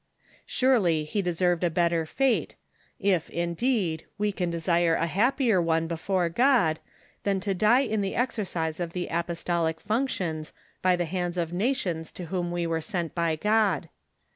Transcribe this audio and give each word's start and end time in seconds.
Surely 0.47 1.03
he 1.03 1.21
deserved 1.21 1.63
a 1.63 1.69
better 1.69 2.07
fate, 2.07 2.55
if, 2.97 3.29
indeed, 3.29 4.03
we 4.17 4.31
can 4.31 4.49
desire 4.49 4.95
a 4.95 5.05
happier 5.05 5.61
one 5.61 5.85
before 5.85 6.27
God, 6.27 6.79
than 7.21 7.39
to 7.41 7.53
die 7.53 7.81
in 7.81 8.01
the 8.01 8.15
exorcise 8.15 8.79
of 8.79 8.93
the 8.93 9.09
apostolic 9.11 9.79
functions, 9.79 10.53
by 10.81 10.95
the 10.95 11.05
hands 11.05 11.37
of 11.37 11.53
nations 11.53 12.11
to 12.13 12.25
whom 12.33 12.49
we 12.51 12.65
are 12.65 12.81
sent 12.81 13.13
by 13.13 13.35
God. 13.35 13.89